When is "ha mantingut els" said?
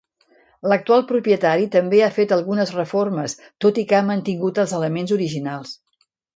4.01-4.77